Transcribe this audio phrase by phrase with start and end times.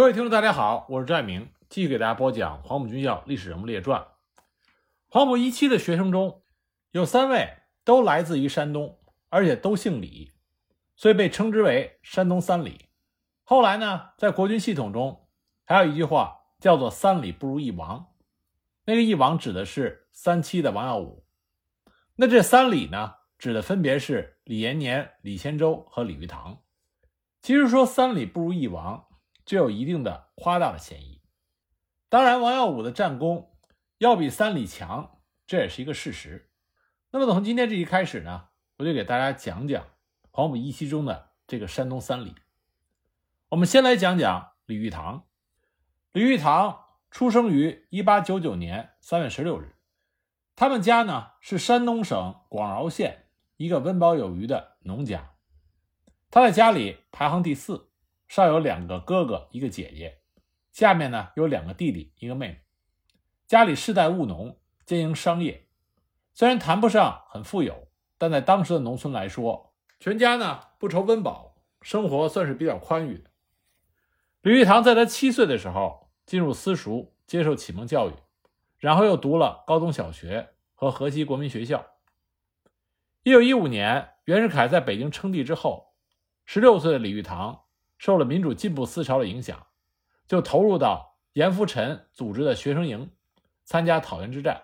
[0.00, 4.06] 各位听众，大家好，我是赵明，继续给大家播讲黄埔军校历史人物列传。
[5.08, 6.42] 黄埔一期的学生中
[6.90, 10.32] 有三位都来自于山东，而且都姓李，
[10.96, 12.86] 所以被称之为山东三李。
[13.44, 15.28] 后来呢，在国军系统中
[15.66, 18.14] 还有一句话叫做“三李不如一王”，
[18.86, 21.26] 那个一王指的是三七的王耀武。
[22.16, 26.62] 那这三李呢，指的分别是李延年、李先洲和李玉堂。
[27.42, 29.08] 其实说三李不如一王。
[29.50, 31.20] 就有一定的夸大的嫌疑。
[32.08, 33.52] 当然，王耀武的战功
[33.98, 36.52] 要比三李强，这也是一个事实。
[37.10, 39.84] 那么，从今天这一开始呢，我就给大家讲讲
[40.30, 42.36] 黄埔一期中的这个山东三李。
[43.48, 45.24] 我们先来讲讲李玉堂。
[46.12, 49.74] 李玉堂出生于一八九九年三月十六日，
[50.54, 55.34] 他们家呢是山东省广饶县一个温饱有余的农家，
[56.30, 57.89] 他在家里排行第四。
[58.30, 60.20] 上有两个哥哥，一个姐姐，
[60.70, 62.60] 下面呢有两个弟弟，一个妹妹。
[63.48, 65.66] 家里世代务农，经营商业，
[66.32, 73.30] 虽然谈不上很富有，但在当时的农村来说，全家呢不愁温饱，生活算是比较宽裕的。
[74.42, 78.12] 李玉堂在他七岁的时候进入私塾接受启蒙教育，
[78.78, 81.84] 然后又读了高中小学和河西国民学校。
[83.24, 85.96] 一九一五年，袁世凯在北京称帝之后，
[86.44, 87.62] 十六岁的李玉堂。
[88.00, 89.66] 受了民主进步思潮的影响，
[90.26, 93.12] 就投入到严复臣组织的学生营，
[93.66, 94.62] 参加讨袁之战。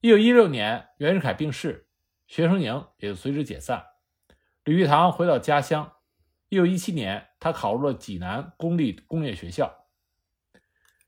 [0.00, 1.86] 一九一六年，袁世凯病逝，
[2.26, 3.84] 学生营也就随之解散。
[4.64, 5.92] 李玉堂回到家乡。
[6.48, 9.84] 一九一七年，他考入了济南公立工业学校。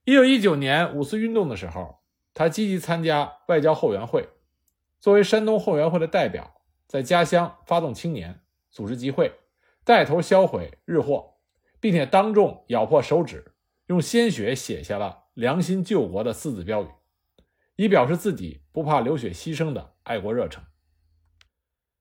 [0.04, 2.00] 一九一九年五四运动的时候，
[2.34, 4.28] 他积极参加外交后援会，
[5.00, 9.32] 作为山东后援会的代表，在家乡发动青年，组织集会。
[9.86, 11.34] 带头销毁日货，
[11.78, 13.52] 并且当众咬破手指，
[13.86, 16.88] 用鲜血写下了“良心救国”的四字标语，
[17.76, 20.64] 以表示自己不怕流血牺牲的爱国热诚。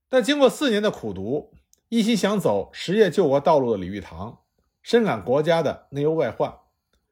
[0.10, 1.54] 但经过四年的苦读，
[1.90, 4.40] 一心想走实业救国道路的李玉堂，
[4.82, 6.58] 深感国家的内忧外患，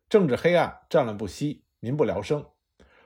[0.09, 2.43] 政治黑暗，战乱不息，民不聊生。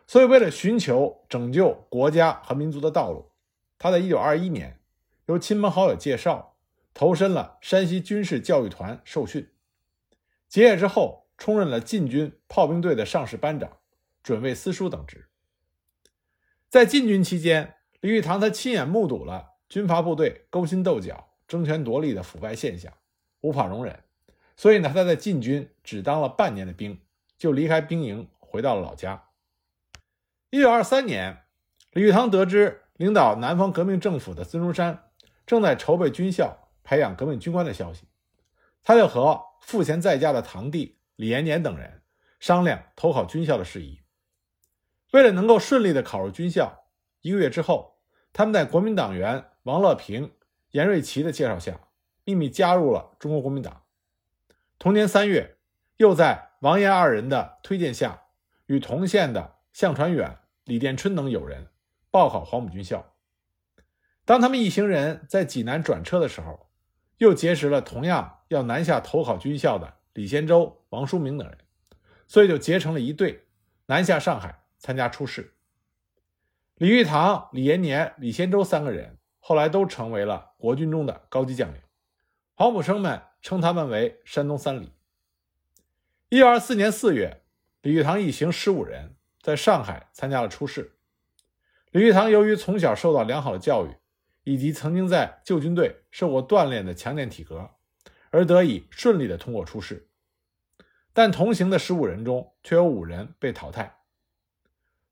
[0.07, 3.33] 所以，为了寻求拯救国家和民族的道路，
[3.77, 4.79] 他在1921年
[5.25, 6.53] 由亲朋好友介绍。
[6.97, 9.51] 投身了山西军事教育团受训，
[10.47, 13.77] 结业之后充任了禁军炮兵队的上士班长、
[14.23, 15.27] 准尉司书等职。
[16.69, 22.91] 在禁军期间，李玉堂他亲眼目睹了军阀部队勾心斗角、争权夺利的腐败现象，
[23.41, 24.03] 无法容忍，
[24.55, 26.99] 所以呢，他在禁军只当了半年的兵，
[27.37, 29.25] 就离开兵营回到了老家。
[30.49, 31.43] 一九二三年，
[31.91, 35.11] 李玉堂得知领导南方革命政府的孙中山
[35.45, 36.63] 正在筹备军校。
[36.87, 38.07] 培养革命军官的消息，
[38.81, 42.01] 他就和赋闲在家的堂弟李延年等人
[42.39, 43.99] 商量投考军校的事宜。
[45.11, 46.85] 为了能够顺利的考入军校，
[47.19, 47.99] 一个月之后，
[48.31, 50.31] 他们在国民党员王乐平、
[50.71, 51.77] 严瑞奇的介绍下，
[52.23, 53.83] 秘密加入了中国国民党。
[54.79, 55.57] 同年三月，
[55.97, 58.27] 又在王延二人的推荐下，
[58.67, 61.67] 与同县的向传远、李殿春等友人
[62.09, 63.13] 报考黄埔军校。
[64.23, 66.66] 当他们一行人在济南转车的时候，
[67.17, 71.57] 又结识了同样要南下投考军校的李先洲、王书明等人，
[72.27, 73.47] 所以就结成了一队，
[73.87, 75.55] 南下上海参加出仕。
[76.75, 81.81] 李玉堂、李延年、李先洲三个人后来都成为了国军中的高级将领，
[82.53, 84.91] 黄埔生们称他们为“山东三李”。
[86.29, 87.41] 一九二四年四月，
[87.81, 90.97] 李玉堂一行十五人在上海参加了出仕。
[91.91, 93.95] 李玉堂由于从小受到良好的教育。
[94.47, 97.69] 以及曾经在旧军队受过锻炼的强健体格，
[98.29, 100.07] 而得以顺利的通过初试。
[101.11, 103.97] 但同行的十五人中，却有五人被淘汰。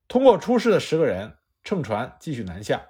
[0.08, 2.86] 通过初试的十个人乘船继续南下，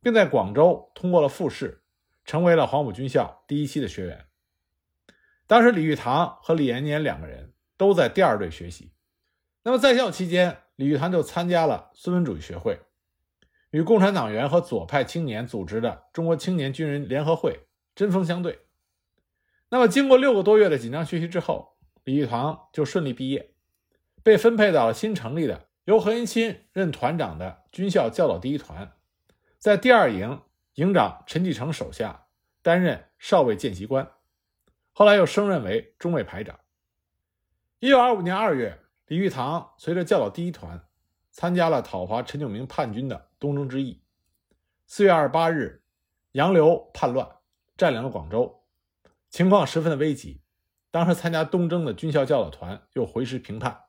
[0.00, 1.82] 并在广州通过了复试，
[2.24, 4.24] 成为了黄埔军校第一期的学员。
[5.46, 8.94] 当时李玉堂和李延年两个人都在第二队学习。
[9.64, 12.80] 那么在校期间，李玉堂就参加了孙文主义学会。
[13.70, 18.60] 与共产党员和左派青年组织的中国青年军人联合会针锋相对。
[19.68, 23.50] 那么，经过六个多月的紧张学习之后，李玉堂就顺利毕业，
[24.22, 28.92] 被分配到了新成立的由何应钦任团长的军校教导第一团，
[29.58, 30.40] 在第二营
[30.74, 32.28] 营长陈继承手下
[32.62, 34.10] 担任少尉见习官，
[34.92, 36.58] 后来又升任为中尉排长。
[37.80, 40.87] 一九二五年二月，李玉堂随着教导第一团。
[41.38, 44.02] 参加了讨伐陈炯明叛军的东征之役。
[44.88, 45.84] 四月二十八日，
[46.32, 47.30] 杨流叛乱，
[47.76, 48.64] 占领了广州，
[49.30, 50.42] 情况十分的危急。
[50.90, 53.84] 当时参加东征的军校教导团又回师平叛。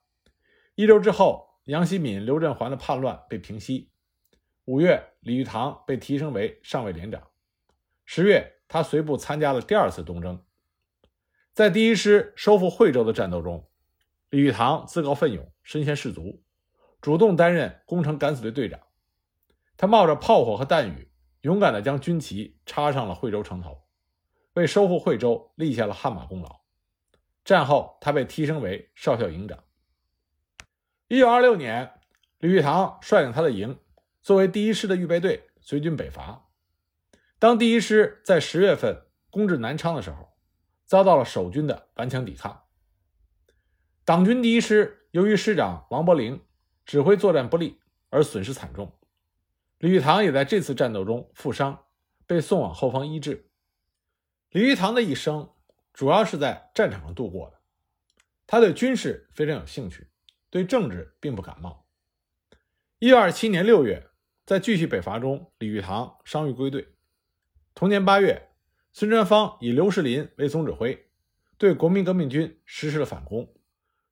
[0.76, 3.92] 一周之后，杨希敏、刘振环的叛乱被平息。
[4.66, 7.30] 五月，李玉堂被提升为上尉连长。
[8.06, 10.46] 十月，他随部参加了第二次东征，
[11.54, 13.68] 在第一师收复惠州的战斗中，
[14.30, 16.44] 李玉堂自告奋勇，身先士卒，
[17.02, 18.80] 主动担任工程敢死队队长。
[19.78, 21.12] 他冒着炮火和弹雨，
[21.42, 23.84] 勇敢地将军旗插上了惠州城头，
[24.54, 26.62] 为收复惠州立下了汗马功劳。
[27.46, 29.64] 战后，他被提升为少校营长。
[31.08, 31.94] 一九二六年，
[32.40, 33.80] 李玉堂率领他的营，
[34.22, 36.50] 作为第一师的预备队，随军北伐。
[37.40, 40.34] 当第一师在十月份攻至南昌的时候，
[40.86, 42.64] 遭到了守军的顽强抵抗。
[44.04, 46.44] 党军第一师由于师长王伯龄
[46.90, 48.98] 指挥作战不力，而损失惨重。
[49.78, 51.86] 李玉堂也在这次战斗中负伤，
[52.26, 53.52] 被送往后方医治。
[54.50, 55.52] 李玉堂的一生
[55.94, 57.60] 主要是在战场上度过的，
[58.48, 60.08] 他对军事非常有兴趣。
[60.50, 61.86] 对政治并不感冒。
[62.98, 64.10] 一九二七年六月，
[64.44, 66.96] 在继续北伐中，李玉堂伤愈归队。
[67.76, 68.50] 同年八月，
[68.94, 71.08] 孙传芳以刘士林为总指挥，
[71.60, 73.54] 对国民革命军实施了反攻。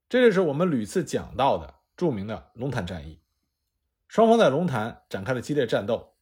[0.07, 3.19] 这就是我们屡次讲到的著名的龙潭战役。
[4.07, 6.13] 双方在龙潭展开了激烈战斗。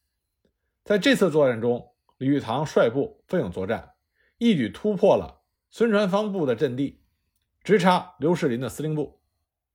[0.84, 3.94] 在这次作战中，李玉堂率部奋勇作战，
[4.38, 7.04] 一举突破了孙传芳部的阵地，
[7.64, 9.22] 直插刘世林的司令部。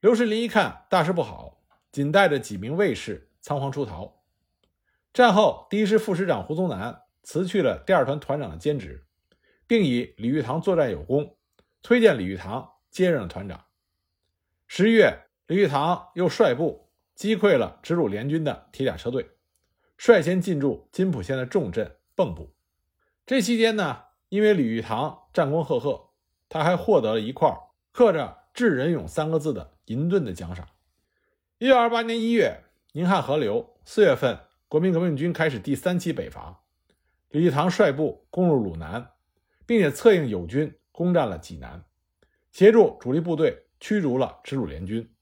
[0.00, 1.62] 刘世林一看大事不好，
[1.92, 4.22] 仅带着几名卫士仓皇出逃。
[5.12, 9.04] 战后，第一师副师长胡宗南辞去了第二团团长的兼职，
[9.66, 11.36] 并以李玉堂作战有功，
[11.82, 13.66] 推荐李玉堂接任了团长。
[14.66, 19.30] 十一月，李玉堂又率部击溃了直鲁联军的铁甲车队，
[19.98, 22.54] 率先进驻金浦县的重镇蚌埠。
[23.26, 26.10] 这期间呢，因为李玉堂战功赫赫，
[26.48, 27.52] 他还获得了一块
[27.90, 29.72] 刻着“智仁勇”三个字的。
[29.86, 30.68] 银盾的奖赏。
[31.58, 32.62] 一九二八年一月，
[32.92, 33.74] 宁汉合流。
[33.84, 34.38] 四月份，
[34.68, 36.62] 国民革命军开始第三期北伐。
[37.30, 39.14] 李玉堂率部攻入鲁南，
[39.66, 41.84] 并且策应友军攻占了济南，
[42.52, 45.12] 协助主力部队驱逐了直鲁联军，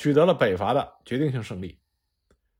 [0.00, 1.78] 取得了北伐的决定性胜利。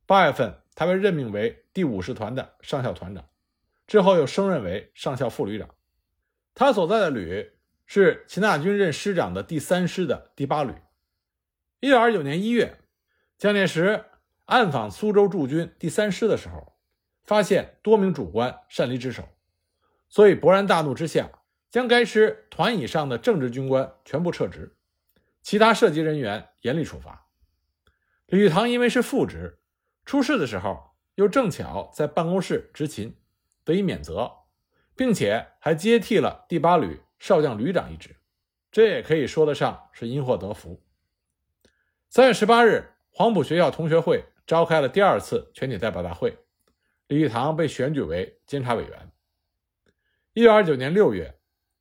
[0.05, 3.31] 八月份，他被任命为第五师团的上校团长，
[3.87, 5.75] 之后又升任为上校副旅长。
[6.53, 7.51] 他所在的旅
[7.87, 10.75] 是秦大军任师长的第三师的第八旅。
[11.81, 12.77] 一九二九年一月，
[13.39, 14.05] 蒋介石
[14.45, 16.75] 暗访苏州驻军第三师的时候，
[17.25, 19.27] 发现多名主官擅离职守，
[20.11, 21.31] 所以勃然大怒之下，
[21.71, 24.77] 将该师团以上的政治军官全部撤职，
[25.41, 27.29] 其他涉及人员严厉处罚。
[28.31, 29.59] 李玉堂因为是副职，
[30.05, 33.17] 出事的时候又正巧在办公室执勤，
[33.65, 34.31] 得以免责，
[34.95, 38.15] 并且还接替了第八旅少将旅长一职，
[38.71, 40.81] 这也可以说得上是因祸得福。
[42.09, 46.39] 三月十八日，黄埔学校同学会召开了第二次全体代表大会，
[47.09, 49.11] 李玉堂被选举为监察委员。
[50.35, 51.37] 一九二九年六月，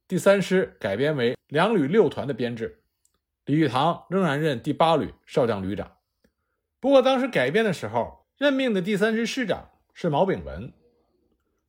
[0.07, 2.81] 第三师改编为两旅六团的编制，
[3.45, 5.97] 李玉堂仍然任第八旅少将旅长。
[6.79, 10.73] 不过，当时改编的时候，任命的第三师师长是毛炳文，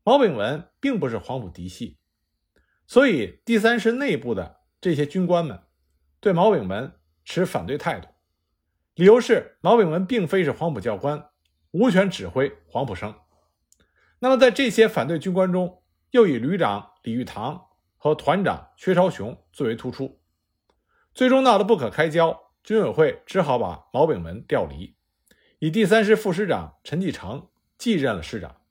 [0.05, 1.99] 毛炳文并不是黄埔嫡系，
[2.87, 5.61] 所以第三师内部的这些军官们
[6.21, 6.93] 对毛炳文
[7.25, 8.09] 持反对态度。
[8.95, 11.31] 理由是毛炳文并非是黄埔教官，
[11.73, 13.15] 无权指挥黄埔生。
[14.21, 20.21] 那么在这些反对军官中，又以旅长李玉堂和团长薛超雄最为突出，
[21.15, 24.95] 最终闹得不可开交，军委会只好把毛炳文调离，
[25.61, 28.63] 以第三师副师长陈继承继任了师长，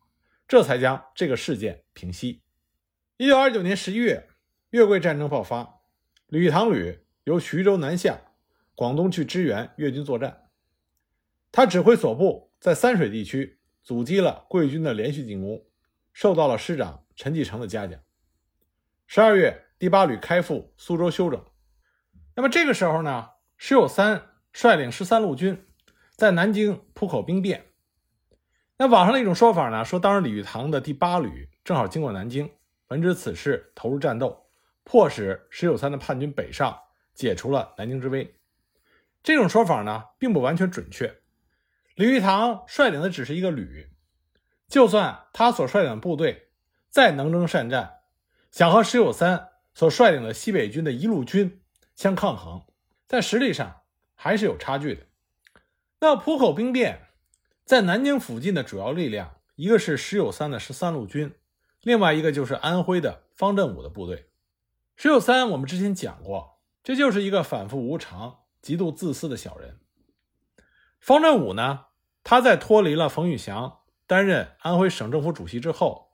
[0.48, 2.42] 这才将这个事件平息。
[3.18, 4.28] 一九二九年十一月，
[4.72, 5.82] 粤桂战争爆发，
[6.26, 8.22] 李唐旅由徐州南下。
[8.74, 10.50] 广东去支援粤军作战，
[11.52, 15.68] 他指挥所部在三水地区阻击了桂军的连续进攻，
[16.14, 18.00] 受到了师长陈继承的嘉奖。
[19.06, 21.46] 十二月，第八旅开赴苏州休整。
[22.36, 25.66] 那么这个时候呢，石友三率领十三路军
[26.20, 27.68] 在南京浦口兵变。
[28.76, 32.52] 那网上的一种说法呢，说当时李玉堂的第八旅正好经过南京，
[32.90, 34.50] 闻知此事，投入战斗，
[34.84, 36.78] 迫使石友三的叛军北上，
[37.14, 38.36] 解除了南京之危。
[39.24, 41.22] 这种说法呢，并不完全准确。
[41.96, 43.88] 李玉堂率领的只是一个旅，
[44.68, 46.50] 就算他所率领的部队
[46.90, 48.00] 再能征善战，
[48.52, 51.62] 想和石友三所率领的西北军的一路军
[51.96, 52.66] 相抗衡，
[53.08, 53.84] 在实力上
[54.16, 55.06] 还是有差距的。
[56.02, 57.08] 那浦口兵变
[57.66, 61.36] 在南京附近的主要力量，一个是石友三的十三路军，
[61.82, 64.30] 另外一个就是安徽的方振武的部队。
[64.96, 69.80] 石友三，我们之前讲过，这就是一个反复无常、极度自私的小人。
[71.02, 71.88] 方振武呢，
[72.24, 76.14] 他在脱离了冯玉祥担任安徽省政府主席之后，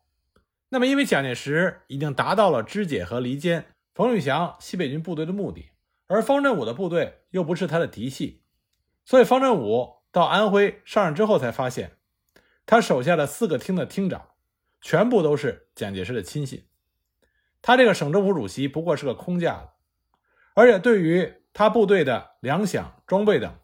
[0.69, 5.69] 那么因为蒋介石已经达到了肢解和离间冯玉祥西北军部队的目的，
[6.07, 8.41] 而方振武的部队又不是他的嫡系，
[9.05, 11.97] 所以方振武到安徽上任之后才发现，
[12.65, 14.29] 他手下的四个厅的厅长
[14.81, 16.65] 全部都是蒋介石的亲信。
[17.61, 19.69] 他这个省政府主席不过是个空架子，
[20.53, 23.55] 而且对于他部队的粮饷、装备等，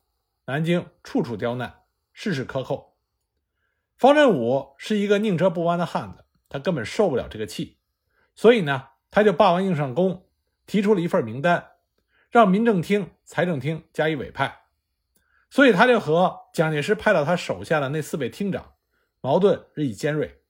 [0.46, 1.82] 南京处处刁难，
[2.14, 2.96] 事事克扣。
[3.98, 7.78] 方振武是一个宁折不弯的汉子，他根本受不了这个气，
[8.36, 10.26] 所以呢，他就霸王硬上弓，
[10.66, 11.72] 提出了一份名单，
[12.30, 14.61] 让民政厅、财政厅加以委派。
[15.52, 18.74] 所以他就和蒋介石派到他手下的那四位厅长
[19.22, 20.42] 矛盾日益尖锐。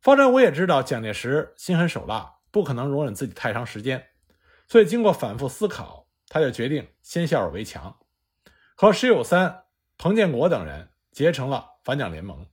[0.00, 2.38] 方振武也知道蒋介石心狠手辣。
[2.52, 4.08] 不可能容忍自己太长时间，
[4.66, 7.96] 所以经过反复思考，他就决定先下手为强，
[8.74, 9.66] 和石友三、
[9.96, 12.44] 彭建国等人结成了反蒋联盟。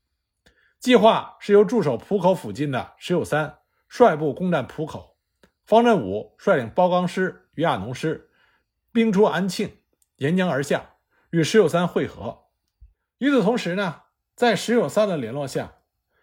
[0.80, 3.58] 计划是由驻守浦口附近的石友三
[3.90, 5.18] 率部攻占浦口，
[5.66, 8.30] 方振武率领包钢师、于亚农师
[8.92, 9.80] 兵出安庆，
[10.18, 10.92] 沿江而下，
[11.38, 12.46] 与石友三会合。
[13.20, 14.02] 与此同时呢，
[14.34, 15.76] 在石友三的联络下，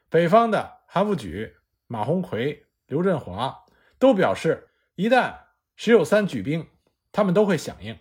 [0.09, 1.55] 北方的韩复榘、
[1.87, 3.65] 马鸿逵、刘振华。
[3.97, 5.37] 都表示，一旦
[5.77, 6.69] 石友三举兵，
[7.13, 7.97] 他们都会响应，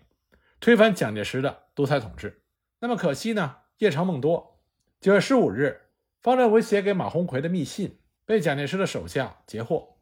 [0.59, 2.41] 推翻蒋介石的独裁统治。
[2.79, 4.59] 那么可惜呢，夜长梦多。
[4.99, 5.81] 九月十五日，
[6.19, 9.99] 方振武写给马鸿逵的密信被蒋介石的手下截获。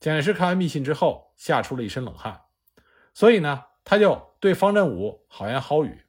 [0.00, 2.40] 蒋介石看完密信之后，吓出了一身冷汗，
[3.12, 6.06] 所以呢，他就对方振武好言好语，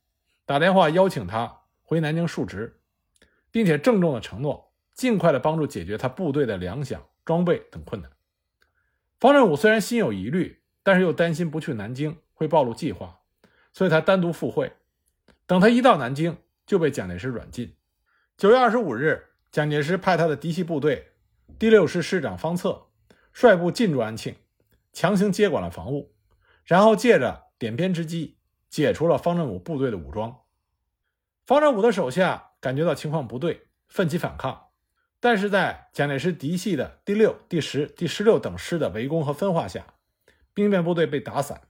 [0.49, 2.81] 打电话邀请他回南京述职，
[3.51, 8.09] 并且郑重的承诺尽快的帮助解决他部队的粮饷、装备等困难。
[9.19, 13.19] 方振武虽然心有疑虑，但是又担心不去南京会暴露计划，
[13.73, 14.73] 所以他单独赴会。
[15.45, 17.75] 等他一到南京，就被蒋介石软禁。
[18.35, 21.09] 九月二十五日，蒋介石派他的嫡系部队
[21.59, 22.87] 第六师师长方策
[23.31, 24.35] 率部进驻安庆，
[24.93, 26.15] 强行接管了防务，
[26.65, 28.38] 然后借着点边之机
[28.69, 30.41] 解除了方振武部队的武装。
[31.45, 34.67] 方振武的手下感觉到情况不对，奋起反抗。
[35.19, 39.85] 但是在蒋介石嫡系的第六、第十、第十六等师的围攻和分化下，
[40.53, 41.61] 兵变部队被打散，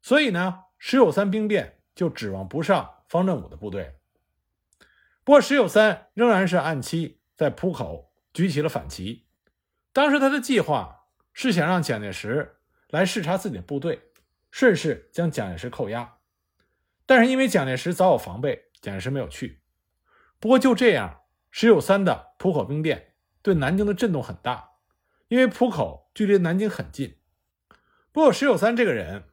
[0.00, 3.96] 所以呢，石友三兵变就指望不上方振武的部队。
[5.24, 9.26] 不过，石友三仍然是按期在浦口举起了反旗。
[9.92, 12.56] 当时他的计划是想让蒋介石
[12.88, 14.10] 来视察自己的部队，
[14.56, 16.18] 顺势将蒋介石扣押。
[17.06, 19.64] 但是因为蒋介石早有防备，蒋介石没有去。
[20.38, 21.22] 不过就这样。
[21.50, 24.70] 石友三的浦口兵变对南京的震动很大，
[25.26, 27.18] 因为浦口距离南京很近。
[28.12, 29.24] 不过石友三这个人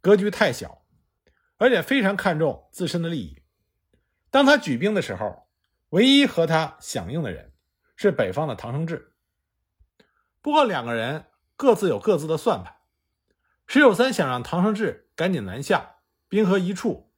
[0.00, 0.84] 格局太小，
[1.56, 3.42] 而且非常看重自身的利益。
[4.30, 5.48] 当他举兵的时候，
[5.88, 7.52] 唯一和他响应的人
[7.96, 9.12] 是北方的唐生智。
[10.40, 12.77] 不过两个人各自有各自的算盘。
[13.68, 15.98] 石友三想让唐生智赶紧南下，
[16.28, 17.12] 兵合一处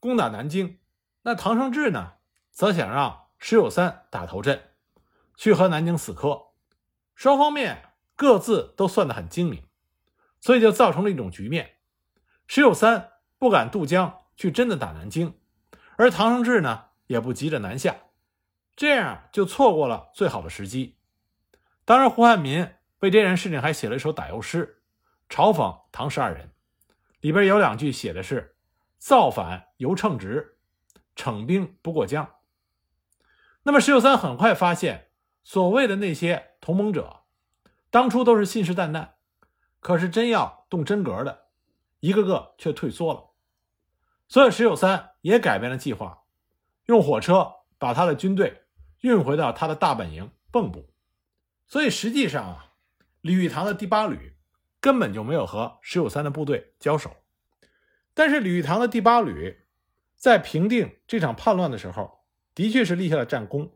[0.00, 0.78] 攻打南京。
[1.22, 2.14] 那唐生智呢，
[2.50, 3.26] 则想让。
[3.38, 4.70] 石友三打头阵，
[5.36, 6.46] 去和南京死磕，
[7.14, 9.62] 双方面各自都算得很精明，
[10.40, 11.76] 所以就造成了一种局面：
[12.46, 15.38] 石友三不敢渡江去真的打南京，
[15.96, 17.94] 而唐生智呢也不急着南下，
[18.74, 20.96] 这样就错过了最好的时机。
[21.84, 22.66] 当时胡汉民
[23.00, 24.75] 为这件事情还写了一首打油诗，
[25.28, 26.52] 嘲讽唐十二人，
[27.20, 28.56] 里边有两句写的是
[28.98, 30.58] “造反犹称职，
[31.14, 32.34] 逞兵不过江”。
[33.64, 35.10] 那么石友三很快发现，
[35.42, 37.24] 所谓的那些同盟者，
[37.90, 39.10] 当初都是信誓旦旦，
[39.80, 41.46] 可是真要动真格的，
[41.98, 43.30] 一个个却退缩了。
[44.28, 46.22] 所以石友三也改变了计划，
[46.84, 48.66] 用火车把他的军队
[49.00, 50.88] 运回到他的大本营蚌埠。
[51.66, 52.72] 所以实际上啊，
[53.20, 54.35] 李玉堂的第八旅
[54.86, 57.10] 根本就没有和石友三的部队交手。
[58.14, 59.66] 但是李玉堂的第八旅
[60.14, 62.16] 在平定这场叛乱的时候。
[62.54, 63.70] 的确是立下了战功。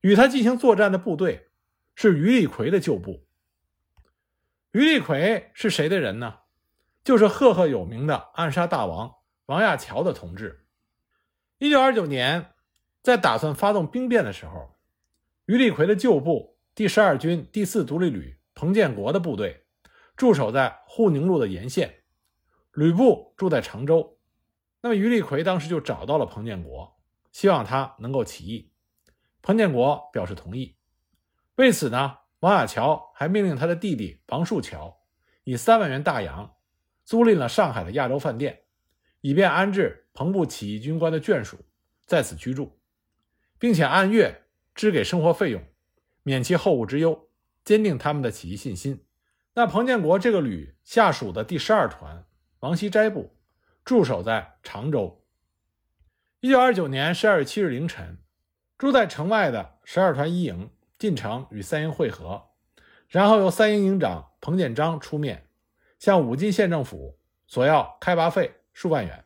[0.00, 1.48] 与他进行作战的部队
[1.94, 3.26] 是于立奎的旧部。
[4.70, 6.38] 于立奎是谁的人呢？
[7.04, 10.64] 就是赫赫有名的暗杀大王王亚樵的同志。
[11.58, 12.52] 一九二九年，
[13.02, 14.74] 在打算发动兵变的时候，
[15.44, 19.66] 于立奎的旧部第十二军第四独立旅彭建国的部队
[20.18, 22.02] 驻守在沪宁路的沿线，
[22.72, 24.18] 吕布住在常州。
[24.82, 26.98] 那么于立奎当时就找到了彭建国。
[27.30, 28.72] 希望他能够起义，
[29.42, 30.76] 彭建国表示同意。
[31.54, 35.02] 为此呢，王亚樵还命令他的弟弟王树桥
[35.44, 36.56] 以三万元大洋
[37.04, 38.62] 租赁了上海的亚洲饭店，
[39.20, 41.58] 以便安置彭部起义军官的眷属
[42.06, 42.80] 在此居住，
[43.56, 45.62] 并且按月支给生活费用，
[46.24, 47.28] 免其后顾之忧，
[47.62, 49.04] 坚定他们的起义信心。
[49.58, 52.24] 那彭建国这个旅下属的第十二团
[52.60, 53.34] 王锡斋部
[53.84, 55.24] 驻守在常州。
[56.38, 58.18] 一九二九年十二月七日凌晨，
[58.78, 62.50] 住在城外的十二团一营进城与三营会合，
[63.08, 65.48] 然后由三营营长彭建章出面，
[65.98, 69.24] 向武进县政府索要开拔费数万元。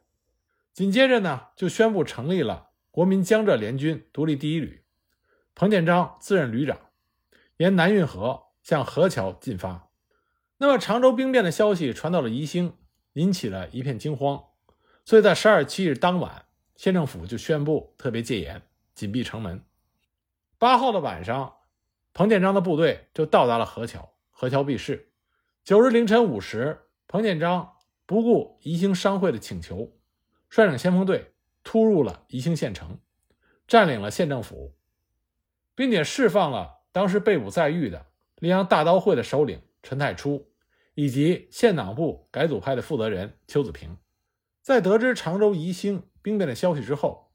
[0.73, 4.83] 紧接着呢，就宣布成立了国民江浙联军独立第一旅，
[5.55, 6.79] 彭建章自任旅长，
[7.59, 9.91] 沿南运河向河桥进发。
[10.63, 12.77] 那么，常州兵变的消息传到了宜兴，
[13.15, 14.45] 引起了一片惊慌，
[15.05, 16.45] 所以在十二月七日当晚。
[16.77, 18.63] 县政府就宣布特别戒严，
[18.95, 19.65] 紧闭城门。
[20.59, 21.57] 八号的晚上，
[22.15, 25.11] 彭建章的部队就到达了河桥，河桥闭市。
[25.65, 27.73] 九日凌晨五时，彭建章
[28.07, 29.93] 不顾宜兴商会的请求，
[30.49, 31.33] 率领先锋队
[31.65, 33.01] 突入了宜兴县城，
[33.67, 34.77] 占领了县政府，
[35.75, 38.07] 并且释放了当时被捕在狱的
[38.39, 40.52] 溧阳大刀会的首领陈太初，
[40.95, 43.97] 以及县党部改组派的负责人邱子平。
[44.61, 47.33] 在得知常州宜兴兵变的消息之后，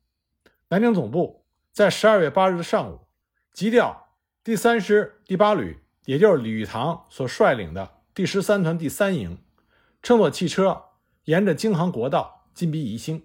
[0.70, 3.08] 南京总部在十二月八日的上午，
[3.52, 9.44] 急调第三师第八旅，也就是李玉堂所率领的第十三团第三营，
[10.02, 10.84] 乘坐汽车
[11.26, 13.24] 沿着京杭国道进逼宜兴。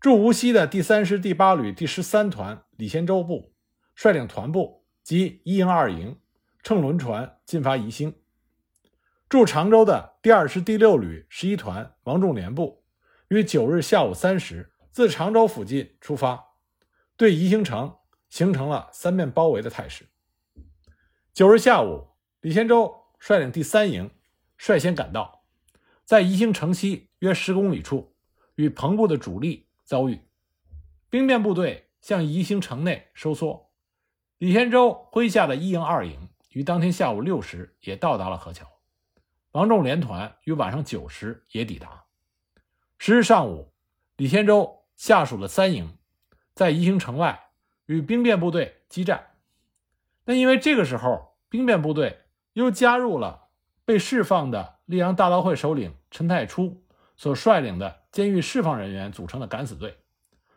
[0.00, 3.52] 驻无锡的第三师第八旅第十三团李先洲部
[3.94, 6.18] 率领团部及一营二营，
[6.62, 8.14] 乘轮船进发宜兴。
[9.28, 12.82] 驻常州的第二师第六旅十一团王仲廉部
[13.28, 16.54] 于九日下午三时自常州附近出发，
[17.14, 17.94] 对宜兴城
[18.30, 20.06] 形成了三面包围的态势。
[21.34, 22.08] 九日下午，
[22.40, 24.10] 李先洲率领第三营
[24.56, 25.44] 率先赶到，
[26.06, 28.16] 在宜兴城西约十公里处，
[28.54, 30.22] 与彭部的主力遭遇，
[31.10, 33.70] 兵变部队向宜兴城内收缩。
[34.38, 38.66] 李先洲麾下的一营、二营于当天下午六时也到达了河桥。
[39.52, 42.04] 王仲廉团于晚上九时也抵达。
[42.98, 43.72] 十日上午，
[44.16, 45.96] 李先洲下属的三营
[46.54, 47.50] 在宜兴城外
[47.86, 49.36] 与兵变部队激战。
[50.24, 53.48] 那因为这个时候，兵变部队又加入了
[53.86, 56.84] 被释放的溧阳大刀会首领陈太初
[57.16, 59.98] 所率领的监狱释放人员组成的敢死队，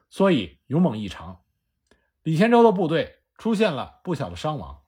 [0.09, 1.41] 所以勇猛异常。
[2.23, 4.83] 李先洲的部队出现了不小的伤亡。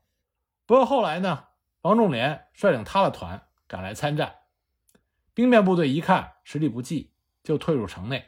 [0.65, 1.45] 不过后来呢，
[1.81, 3.47] 王仲廉率领他的团。
[3.73, 4.35] 赶来参战，
[5.33, 7.11] 兵变部队一看实力不济，
[7.43, 8.23] 就退入城内。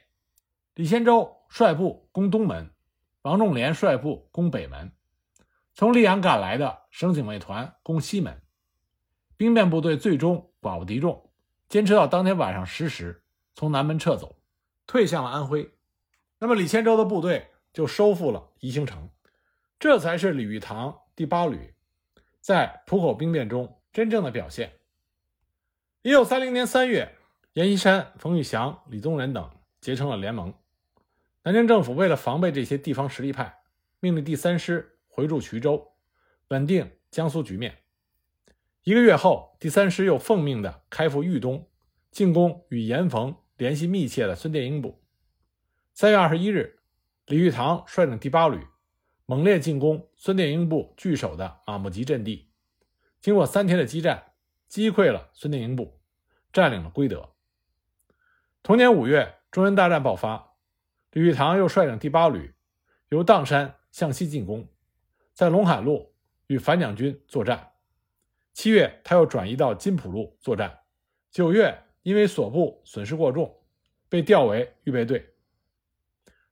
[0.73, 2.73] 李仙洲率部攻东门，
[3.21, 4.91] 王仲廉率部攻北门。
[5.75, 8.41] 从溧阳赶来的省警卫团攻西门。
[9.38, 11.29] 兵变部队最终寡不敌众，
[11.69, 14.41] 坚持到当天晚上十时，从南门撤走，
[14.88, 15.77] 退向了安徽。
[16.39, 19.12] 那么李先洲的部队就收复了宜兴城，
[19.77, 21.75] 这才是李玉堂第八旅
[22.41, 24.79] 在浦口兵变中真正的表现。
[26.06, 27.15] 一九三零年三月，
[27.54, 29.50] 阎锡山、冯玉祥、李宗仁等
[29.82, 30.54] 结成了联盟。
[31.41, 33.62] 南京政府为了防备这些地方实力派，
[34.00, 35.94] 命令第三师回驻衢州，
[36.50, 37.80] 稳定江苏局面。
[38.84, 41.68] 一个月后，第三师又奉命的开赴豫东，
[42.12, 45.02] 进攻与严冯联系密切的孙殿英部。
[45.96, 46.82] 三月二十一日，
[47.26, 48.60] 李玉堂率领第八旅
[49.26, 52.52] 猛烈进攻孙殿英部据守的马木集阵地，
[53.20, 54.34] 经过三天的激战。
[54.68, 55.94] 击溃了孙殿英部，
[56.56, 57.34] 占领了归德。
[58.63, 60.54] 同年五月，中原大战爆发，
[61.12, 62.56] 李玉堂又率领第八旅
[63.10, 64.65] 由砀山向西进攻，
[65.34, 66.15] 在陇海路
[66.48, 67.74] 与反蒋军作战。
[68.54, 70.80] 七月，他又转移到金浦路作战。
[71.30, 73.60] 九月，因为所部损失过重，
[74.08, 75.34] 被调为预备队。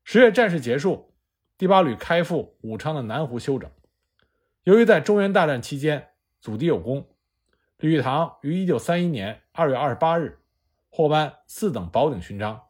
[0.04, 1.14] 十月，战事结束，
[1.58, 3.72] 第八旅开赴武昌的南湖休整。
[4.64, 6.10] 由于在中原大战期间
[6.42, 7.08] 阻敌有功。
[7.78, 10.40] 李玉堂于一九三一年二月二十八日
[10.90, 12.70] 获颁四等宝鼎勋章。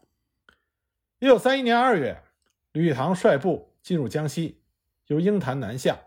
[1.20, 2.22] 一九三一年二月，
[2.74, 4.62] 李玉堂率部进入江西，
[5.08, 5.98] 由鹰潭南下，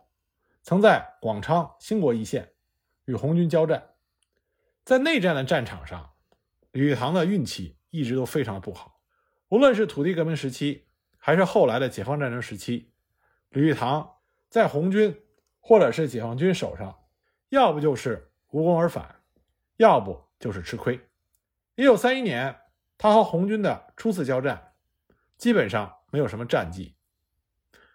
[0.63, 2.53] 曾在广昌、兴国一线
[3.07, 3.95] 与红军交战。
[4.85, 6.13] 在内战的战场上，
[6.73, 9.01] 李玉堂的运气一直都非常不好。
[9.49, 10.87] 无论是土地革命时期，
[11.17, 12.93] 还是后来的解放战争时期，
[13.49, 14.17] 李玉堂
[14.51, 15.23] 在红军
[15.59, 16.99] 或者是解放军手上，
[17.49, 18.31] 要不就是。
[18.51, 19.17] 无功而返，
[19.77, 21.01] 要不就是吃亏。
[21.75, 22.57] 一九三一年，
[22.97, 24.75] 他和红军的初次交战，
[25.37, 26.95] 基本上没有什么战绩。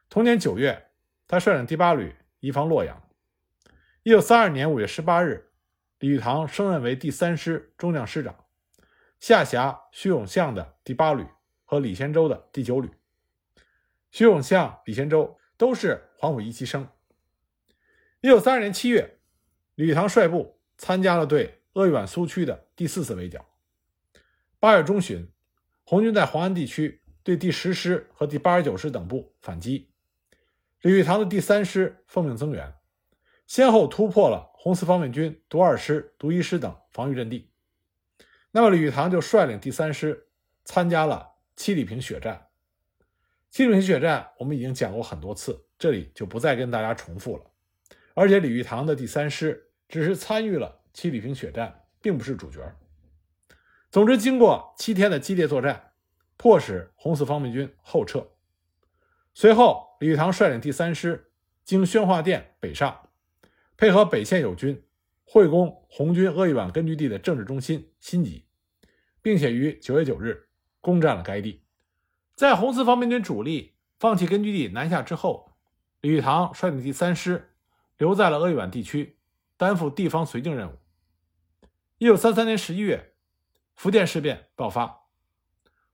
[0.09, 0.91] 同年九月，
[1.29, 3.01] 他率领第八旅移防洛阳。
[4.03, 5.53] 一九三二年五月十八日，
[5.99, 8.35] 李玉堂升任为第三师中将师长，
[9.21, 11.25] 下辖徐永相的第八旅
[11.63, 12.89] 和李先洲的第九旅。
[14.11, 16.85] 徐永相、李先洲都是黄埔一期生。
[18.19, 19.19] 一九三二年七月，
[19.75, 23.45] 李玉堂率部参加了对鄂豫皖苏区的第四次围剿。
[24.59, 25.31] 八月中旬，
[25.85, 29.89] 红军在黄安地区对第十师和第八十九师等部反击，
[30.81, 32.73] 李玉堂的第三师奉命增援，
[33.47, 37.49] 先后突破了红四方面军独二师、独一师等防御阵地。
[38.51, 40.27] 那么，李玉堂就率领第三师
[40.65, 42.49] 参加了七里坪血战。
[43.49, 47.45] 七里坪血战我们已经讲过很多次，这里就不再跟大家重复了。
[48.13, 52.59] 而且，李玉堂的第三师只是参与了七里坪血战，并不是主角。
[53.89, 55.91] 总之，经过七天的激烈作战，
[56.37, 58.25] 迫使红四方面军后撤。
[59.33, 61.31] 随后，李玉堂率领第三师
[61.63, 63.09] 经宣化店北上，
[63.77, 64.83] 配合北线友军，
[65.23, 68.45] 会攻红军鄂豫皖根据地的政治中心新集，
[69.21, 70.47] 并且于九月九日
[70.79, 71.63] 攻占了该地。
[72.35, 75.51] 在红四方面军主力放弃根据地南下之后，
[76.01, 77.53] 李玉堂率领第三师
[77.97, 79.17] 留在了鄂豫皖地区，
[79.57, 80.80] 担负地方绥靖任务。
[82.01, 83.13] 一九三三年十一月，
[83.75, 85.01] 福建事变爆发，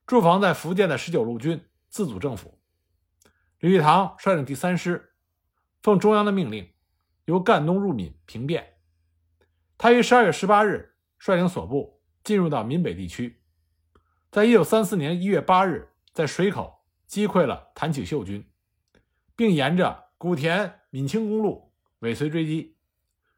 [0.06, 2.62] 驻防在福建的十九路军自组政府。
[3.60, 5.12] 李玉堂率领第三师，
[5.82, 6.74] 奉中央的命令，
[7.26, 8.76] 由赣东入闽平变。
[9.78, 13.42] 他于十二月十八日率领所部进入到闽北地区，
[14.32, 15.90] 在一九三四年一月八日。
[16.14, 18.50] 在水口击溃了谭启秀军，
[19.36, 22.78] 并沿着古田闽清公路尾随追击。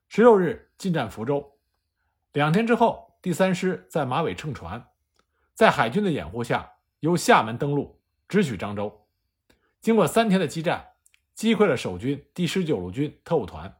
[0.08, 1.59] 十六日进占福州。
[2.34, 4.89] 两天之后，第三师在马尾乘船，
[5.54, 9.08] 在海军的掩护下，由厦门登陆，直取漳州。
[9.82, 10.89] 经过三天的激战，
[11.34, 13.78] 击溃了守军第十九路军特务团，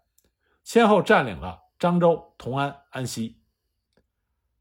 [0.64, 3.42] 先后占领了漳州、同安、安溪。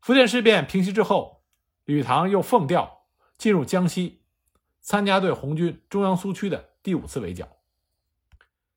[0.01, 1.45] 福建事变平息之后，
[1.85, 4.23] 李玉堂又奉调进入江西。
[4.81, 7.47] 参加对红军中央苏区的第五次围剿。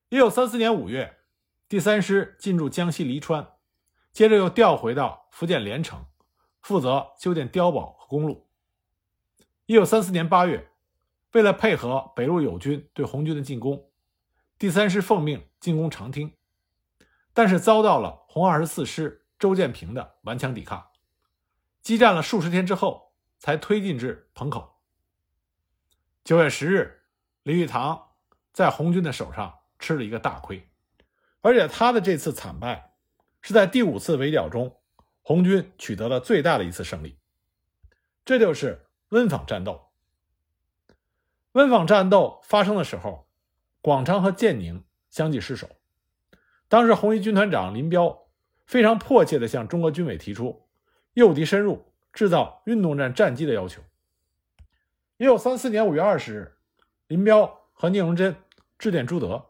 [0.10, 1.19] 一九三四年五月，
[1.69, 3.47] 第三师进驻江西黎川，
[4.13, 6.06] 接着又调回到福建连城，
[6.62, 8.47] 负责修建碉堡和公路。
[9.65, 10.69] 一九三四年八月，
[11.32, 13.89] 为了配合北路友军对红军的进攻，
[14.60, 16.36] 第三师奉命进攻长汀，
[17.34, 20.89] 但是遭到了红二十四师周建平的顽强抵抗，
[21.82, 24.82] 激战了数十天之后，才推进至彭口。
[26.26, 27.04] 九月十日，
[27.43, 28.10] 李玉堂
[28.52, 30.69] 在红军的手上吃了一个大亏，
[31.39, 32.90] 而且他的这次惨败
[33.41, 34.77] 是在第五次围剿中，
[35.21, 37.17] 红军取得了最大的一次胜利。
[38.23, 39.89] 这就是温坊战斗。
[41.54, 43.27] 温坊战斗发生的时候，
[43.82, 45.69] 广昌和建宁相继失守。
[46.69, 48.27] 当时红一军团长林彪
[48.65, 50.69] 非常迫切地向中国军委提出
[51.13, 53.82] 诱敌深入、制造运动战战机的要求。
[55.17, 56.58] 一九三四年五月二十日，
[57.08, 58.36] 林彪和聂荣臻
[58.80, 59.47] 致电朱德，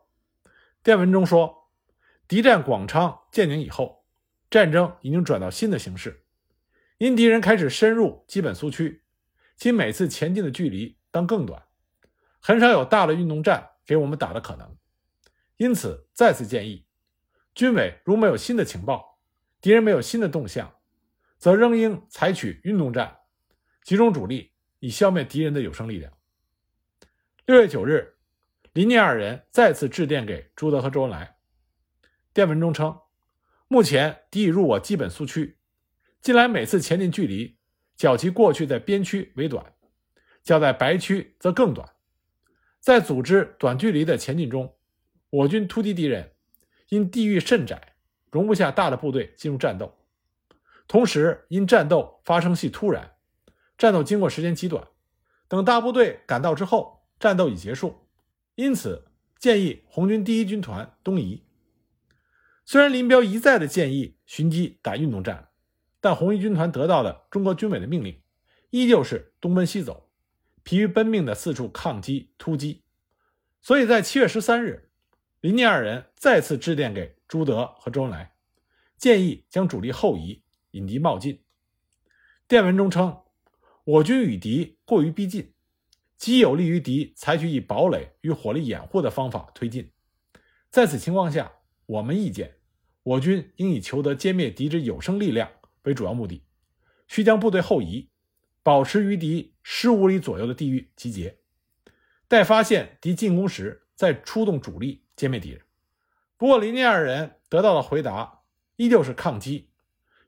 [0.81, 1.60] 电文中说
[2.31, 4.05] ：“敌占广昌、建宁以后，
[4.49, 6.23] 战争已经转到新的形势。
[6.97, 9.03] 因敌人开始深入基本苏区，
[9.57, 11.61] 其每次前进的距离当更短，
[12.39, 14.77] 很少有大的运动战给我们打的可能。
[15.57, 16.85] 因此，再次建议，
[17.53, 19.19] 军委如没有新的情报，
[19.59, 20.73] 敌人没有新的动向，
[21.37, 23.17] 则仍应采取运动战，
[23.83, 26.13] 集中主力。”以消灭敌人的有生力量。
[27.45, 28.15] 六月九日，
[28.71, 31.35] 林聂二人再次致电给朱德和周恩来。
[32.33, 32.97] 电文中称
[33.67, 35.57] ：“目前敌已入我基本苏区，
[36.21, 37.57] 近来每次前进距离
[37.95, 39.73] 较其过去在边区为短，
[40.41, 41.89] 较在白区则更短。
[42.79, 44.75] 在组织短距离的前进中，
[45.29, 46.31] 我军突击敌人，
[46.89, 47.95] 因地域甚窄，
[48.31, 49.97] 容不下大的部队进入战斗。
[50.87, 53.15] 同时，因战斗发生系突然。”
[53.77, 54.87] 战斗经过时间极短，
[55.47, 58.07] 等大部队赶到之后，战斗已结束，
[58.53, 59.07] 因此
[59.39, 61.43] 建议红军第一军团东移。
[62.71, 65.49] 虽然林彪一再的建议寻机打运动战，
[65.99, 68.21] 但红一军团得到的中国军委的命令，
[68.69, 70.09] 依旧是东奔西走，
[70.63, 72.85] 疲于奔命的四处抗击突击。
[73.61, 74.89] 所以在七月十三日，
[75.41, 78.35] 林聂二人再次致电给朱德和周恩来，
[78.97, 81.43] 建议将主力后移，引敌冒进。
[82.47, 83.21] 电文中称。
[83.83, 85.53] 我军与敌过于逼近，
[86.15, 89.91] 极有利于敌采取以堡垒与火力掩护的方法推进。
[90.69, 91.51] 在此情况下，
[91.85, 92.59] 我们意见，
[93.03, 95.49] 我军应以求得歼灭敌之有生力量
[95.83, 96.43] 为主要目的，
[97.07, 98.09] 需将部队后移，
[98.61, 101.39] 保持于敌十五里左右的地域集结，
[102.27, 105.61] 待发现敌进攻时再出动主力歼灭敌人。
[106.37, 108.41] 不过，林聂二人得到的回答
[108.75, 109.69] 依旧是抗击，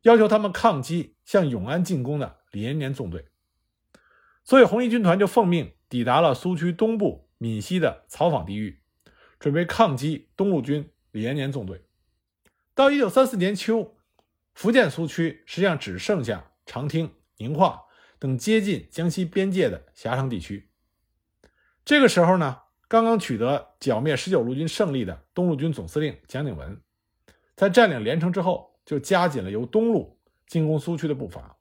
[0.02, 3.26] 要求他们抗击向永安进攻的李延年纵队。
[4.44, 8.82] 所以红一军团就奉命抵达了苏区东部闽西的草坊地域，
[9.40, 11.86] 准备抗击东路军李延年纵队。
[12.76, 13.96] 到一九三四年秋，
[14.54, 17.82] 福建苏区实际上只剩下长汀、宁化
[18.20, 20.70] 等接近江西边界的狭长地区。
[21.86, 26.82] 这个时候呢，刚刚取得剿灭十九路军胜利的东路军总司令蒋鼎文，
[27.56, 31.58] 在占领连城之后，就加紧了由东路进攻苏区的步伐。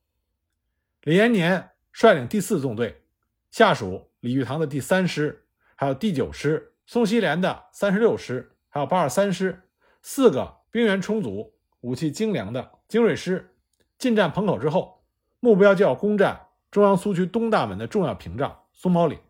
[1.03, 1.71] 李延年。
[1.95, 3.05] 率领第四纵队，
[3.51, 5.47] 下属李玉堂的第三师，
[5.77, 9.69] 还有第九师宋希濂的三十六师，还有八十三师，
[10.01, 13.55] 四个兵源充足、武器精良的精锐师，
[13.99, 15.05] 进占彭口之后，
[15.39, 19.21] 目标就要攻占中央苏区东大门的重要屏障松毛岭，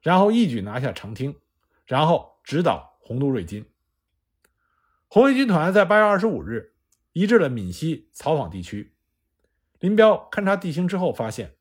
[0.00, 1.36] 然后一举拿下长汀，
[1.84, 3.66] 然后直捣洪都、瑞金。
[5.08, 6.74] 红卫军团在八月二十五日
[7.12, 8.94] 移至了闽西草坊地区。
[9.80, 11.56] 林彪勘察地形之后发现。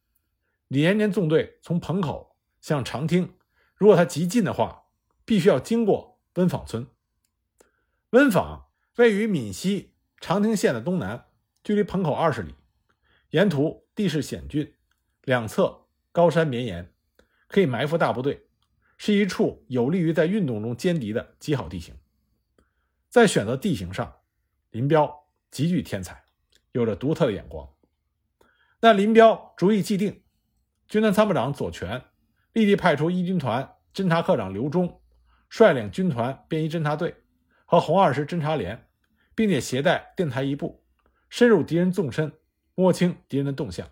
[0.70, 3.34] 李延年纵队从彭口向长汀，
[3.78, 4.84] 如果他急进的话，
[5.24, 6.86] 必须要经过温坊村。
[8.10, 8.67] 温坊
[8.98, 11.28] 位于闽西长汀县的东南，
[11.64, 12.56] 距离彭口二十里，
[13.30, 14.74] 沿途地势险峻，
[15.22, 16.92] 两侧高山绵延，
[17.48, 18.48] 可以埋伏大部队，
[18.98, 21.94] 是一处有利于在运动中歼敌的极好地形。
[23.08, 24.16] 在选择地形上，
[24.72, 26.24] 林彪极具天才，
[26.72, 27.72] 有着独特的眼光。
[28.80, 30.24] 那林彪主意既定。
[30.88, 32.02] 军团参谋长左权
[32.54, 35.02] 立即派出一军团侦察科长刘忠，
[35.50, 37.14] 率领军团便衣侦察队
[37.66, 38.87] 和红二师侦察连，
[39.38, 40.84] 并且携带电台一部，
[41.30, 42.32] 深入敌人纵深，
[42.74, 43.88] 摸清敌人的动向。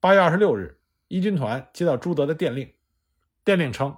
[0.00, 2.70] 八月二十六日，一军团接到朱德的电令，
[3.42, 3.96] 电令称，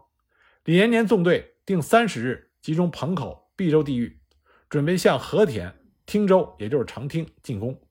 [0.63, 4.21] 李延年纵队定三十日集中彭口、毕州地域，
[4.69, 5.75] 准备向和田、
[6.07, 7.83] 汀州，也就是长汀进攻。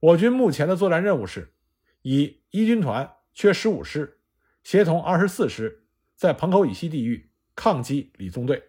[0.00, 1.52] 我军目前的作战任务是。
[2.02, 4.18] 以一军团缺十五师，
[4.64, 5.86] 协同二十四师
[6.16, 8.62] 在彭口以西地域抗击李纵队，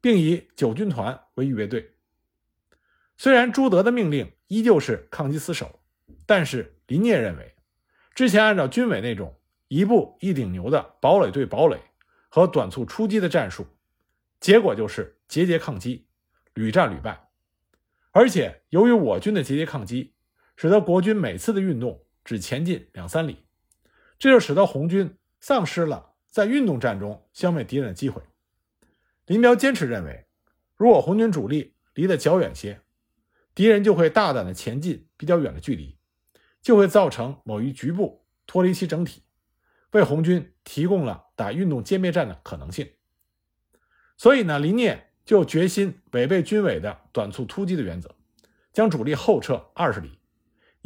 [0.00, 1.93] 并以九军团为预备队。
[3.16, 5.80] 虽然朱德的命令依旧是抗击死守，
[6.26, 7.54] 但是林聂认为，
[8.14, 11.80] 之前按照军委那种一步一顶牛的堡垒对堡垒
[12.28, 13.66] 和短促出击的战术，
[14.40, 16.06] 结果就是节节抗击，
[16.54, 17.28] 屡战屡败。
[18.12, 20.14] 而且由于我军的节节抗击，
[20.56, 22.00] 使得国军每次的运动。
[22.24, 23.44] 只前进两三里，
[24.18, 28.22] 这就使得红军丧失了在运动战中消灭敌人的机会。
[29.26, 30.24] 林彪坚持认为，
[30.74, 32.80] 如果红军主力离得较远些，
[33.54, 35.96] 敌人就会大胆的前进比较远的距离，
[36.60, 39.22] 就会造成某一局部脱离其整体，
[39.92, 42.90] 为红军提供了打运动歼灭战的可能性。
[44.16, 48.14] 所以呢，林聂就决心违背军委的短促突击的原则，
[48.72, 50.18] 将主力后撤二十里。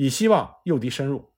[0.01, 1.33] 以希望诱敌深入。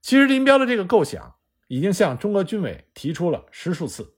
[0.00, 4.14] 其实林彪的这个构想已经向中俄军委提出了十数次。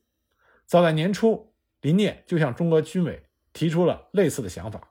[0.67, 4.90] 早在年初，林聂就向中俄军委提出了类似的想法。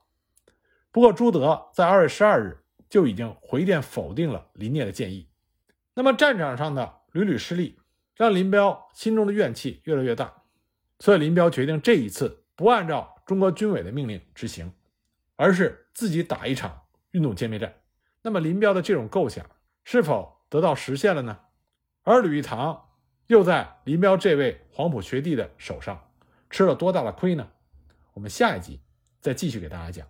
[0.92, 5.28] 不过朱德在二月十二日就已经回电否定了林聂的建议。
[5.94, 7.78] 那么战场上的屡屡失利，
[8.16, 10.42] 让林彪心中的怨气越来越大。
[10.98, 14.72] 所以林彪决定这一次不按照中国军委的命令执行，
[15.36, 17.74] 而是自己打一场运动歼灭战。
[18.22, 19.46] 那么林彪的这种构想
[19.84, 21.38] 是否得到实现了呢？
[22.02, 22.88] 而吕玉堂
[23.28, 26.10] 又在林彪这位黄埔学弟的手上
[26.50, 27.48] 吃了多大的亏呢？
[28.14, 28.80] 我们下一集
[29.20, 30.06] 再继续给大家讲。